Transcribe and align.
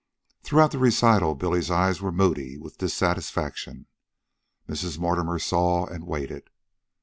Throughout 0.41 0.71
the 0.71 0.79
recital 0.79 1.35
Billy's 1.35 1.69
eyes 1.69 2.01
were 2.01 2.11
moody 2.11 2.57
with 2.57 2.79
dissatisfaction. 2.79 3.85
Mrs. 4.67 4.97
Mortimer 4.97 5.37
saw, 5.37 5.85
and 5.85 6.07
waited. 6.07 6.49